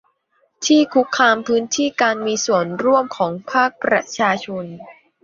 [0.65, 4.65] ที่คุกคามพื้นที่การมีส่วนร่วมของภาคประชาชน